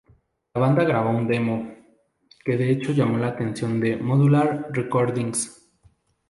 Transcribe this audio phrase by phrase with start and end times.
[0.55, 1.75] La banda grabó un demo,
[2.43, 5.69] que de hecho llamó la atención de "Modular Recordings".